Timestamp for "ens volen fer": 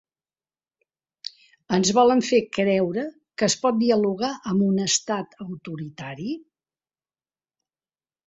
1.75-2.39